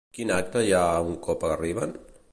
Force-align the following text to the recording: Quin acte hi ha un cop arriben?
Quin 0.17 0.31
acte 0.37 0.63
hi 0.69 0.73
ha 0.77 0.81
un 1.11 1.21
cop 1.29 1.47
arriben? 1.53 1.99